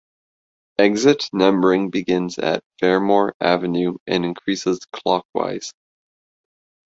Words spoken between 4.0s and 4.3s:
and